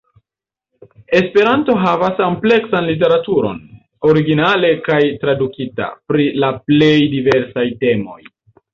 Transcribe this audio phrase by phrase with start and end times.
[1.19, 3.61] Esperanto havas ampleksan literaturon,
[4.15, 8.23] originale kaj tradukita, pri la plej diversaj temoj.